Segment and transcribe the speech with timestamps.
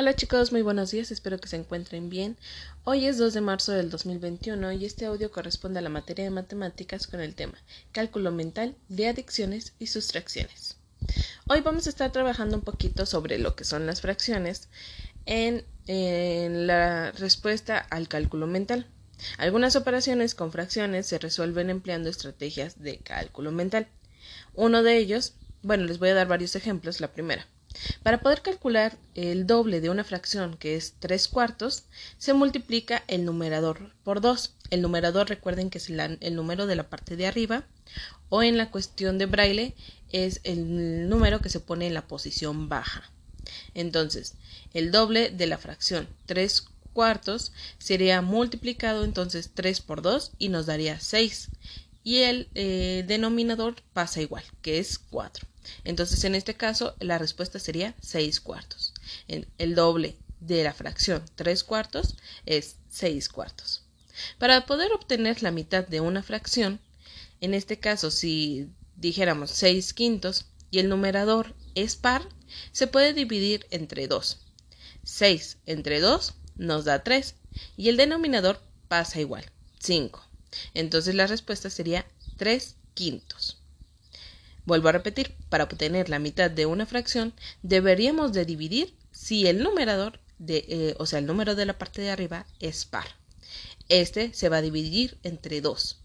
[0.00, 2.38] Hola chicos, muy buenos días, espero que se encuentren bien.
[2.84, 6.30] Hoy es 2 de marzo del 2021 y este audio corresponde a la materia de
[6.30, 7.58] matemáticas con el tema
[7.92, 10.78] cálculo mental de adicciones y sustracciones.
[11.48, 14.70] Hoy vamos a estar trabajando un poquito sobre lo que son las fracciones
[15.26, 18.86] en, en la respuesta al cálculo mental.
[19.36, 23.86] Algunas operaciones con fracciones se resuelven empleando estrategias de cálculo mental.
[24.54, 27.02] Uno de ellos, bueno, les voy a dar varios ejemplos.
[27.02, 27.46] La primera,
[28.02, 31.84] para poder calcular el doble de una fracción, que es 3 cuartos,
[32.18, 34.54] se multiplica el numerador por 2.
[34.70, 37.64] El numerador recuerden que es el número de la parte de arriba
[38.28, 39.74] o en la cuestión de braille
[40.12, 43.10] es el número que se pone en la posición baja.
[43.74, 44.34] Entonces,
[44.74, 50.66] el doble de la fracción 3 cuartos sería multiplicado entonces 3 por 2 y nos
[50.66, 51.48] daría 6.
[52.02, 55.46] Y el eh, denominador pasa igual, que es 4.
[55.84, 58.94] Entonces, en este caso, la respuesta sería 6 cuartos.
[59.28, 63.82] El doble de la fracción 3 cuartos es 6 cuartos.
[64.38, 66.80] Para poder obtener la mitad de una fracción,
[67.40, 72.28] en este caso, si dijéramos 6 quintos y el numerador es par,
[72.72, 74.38] se puede dividir entre 2.
[75.04, 77.34] 6 entre 2 nos da 3
[77.76, 79.44] y el denominador pasa igual,
[79.78, 80.29] 5.
[80.74, 82.06] Entonces la respuesta sería
[82.36, 83.58] 3 quintos.
[84.64, 89.62] Vuelvo a repetir, para obtener la mitad de una fracción deberíamos de dividir si el
[89.62, 93.06] numerador, eh, o sea, el número de la parte de arriba es par.
[93.88, 96.00] Este se va a dividir entre 2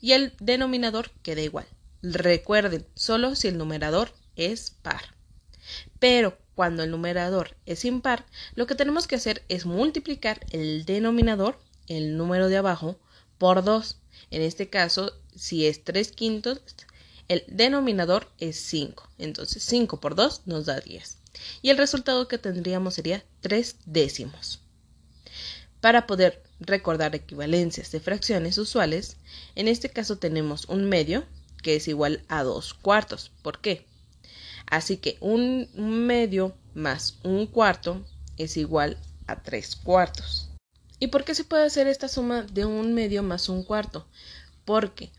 [0.00, 1.66] y el denominador queda igual.
[2.02, 5.14] Recuerden, solo si el numerador es par.
[5.98, 11.58] Pero cuando el numerador es impar, lo que tenemos que hacer es multiplicar el denominador,
[11.88, 12.98] el número de abajo,
[13.38, 13.96] por 2.
[14.30, 16.60] En este caso, si es 3 quintos,
[17.28, 19.08] el denominador es 5.
[19.18, 21.18] Entonces 5 por 2 nos da 10.
[21.62, 24.60] Y el resultado que tendríamos sería 3 décimos.
[25.80, 29.16] Para poder recordar equivalencias de fracciones usuales,
[29.54, 31.24] en este caso tenemos un medio
[31.62, 33.30] que es igual a 2 cuartos.
[33.42, 33.86] ¿Por qué?
[34.66, 38.04] Así que un medio más un cuarto
[38.36, 40.45] es igual a 3 cuartos.
[40.98, 44.06] ¿Y por qué se puede hacer esta suma de un medio más un cuarto?
[44.64, 45.10] Porque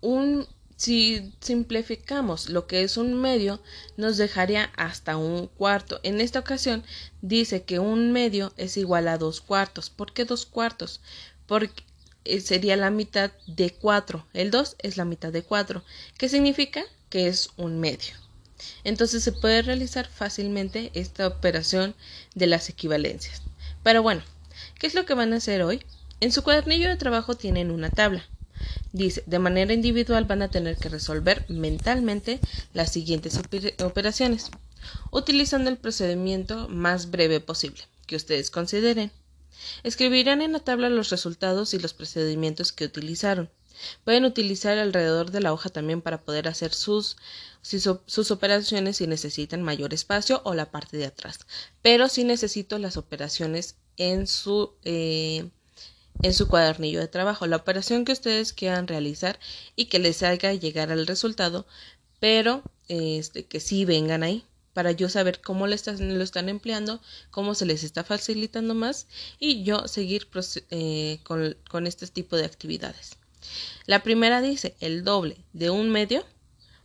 [0.00, 0.46] un
[0.80, 3.60] si simplificamos lo que es un medio,
[3.98, 6.00] nos dejaría hasta un cuarto.
[6.04, 6.84] En esta ocasión
[7.20, 9.90] dice que un medio es igual a dos cuartos.
[9.90, 11.02] ¿Por qué dos cuartos?
[11.46, 11.82] Porque
[12.24, 14.26] eh, sería la mitad de cuatro.
[14.32, 15.84] El dos es la mitad de cuatro.
[16.16, 16.82] ¿Qué significa?
[17.10, 18.14] Que es un medio.
[18.82, 21.94] Entonces se puede realizar fácilmente esta operación
[22.34, 23.42] de las equivalencias.
[23.82, 24.22] Pero bueno,
[24.80, 25.84] ¿qué es lo que van a hacer hoy?
[26.20, 28.24] En su cuadernillo de trabajo tienen una tabla.
[28.92, 32.40] Dice, de manera individual van a tener que resolver mentalmente
[32.72, 33.38] las siguientes
[33.82, 34.50] operaciones,
[35.10, 39.12] utilizando el procedimiento más breve posible que ustedes consideren.
[39.82, 43.50] Escribirán en la tabla los resultados y los procedimientos que utilizaron.
[44.04, 47.16] Pueden utilizar alrededor de la hoja también para poder hacer sus,
[47.62, 51.40] sus operaciones si necesitan mayor espacio o la parte de atrás.
[51.82, 55.48] Pero si necesito las operaciones en su eh,
[56.22, 59.38] en su cuadernillo de trabajo, la operación que ustedes quieran realizar
[59.76, 61.66] y que les haga llegar al resultado,
[62.18, 64.44] pero este, que sí vengan ahí
[64.74, 67.00] para yo saber cómo lo están, empleando,
[67.30, 69.06] cómo se les está facilitando más
[69.38, 70.28] y yo seguir
[70.70, 73.16] eh, con, con este tipo de actividades.
[73.86, 76.24] La primera dice el doble de un medio.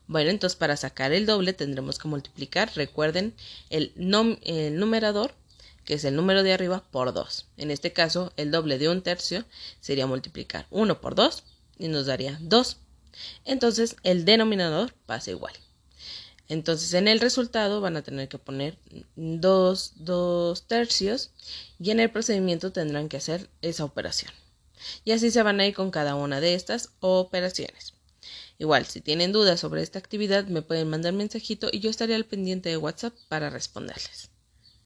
[0.07, 3.33] Bueno, entonces para sacar el doble tendremos que multiplicar, recuerden,
[3.69, 3.91] el,
[4.43, 5.33] el numerador
[5.85, 7.45] que es el número de arriba, por 2.
[7.57, 9.45] En este caso, el doble de un tercio
[9.79, 11.43] sería multiplicar 1 por 2
[11.77, 12.77] y nos daría 2.
[13.45, 15.53] Entonces, el denominador pasa igual.
[16.47, 18.77] Entonces, en el resultado van a tener que poner
[19.15, 21.31] 2, 2 tercios
[21.79, 24.31] y en el procedimiento tendrán que hacer esa operación.
[25.03, 27.93] Y así se van a ir con cada una de estas operaciones.
[28.57, 32.25] Igual, si tienen dudas sobre esta actividad, me pueden mandar mensajito y yo estaré al
[32.25, 34.29] pendiente de WhatsApp para responderles.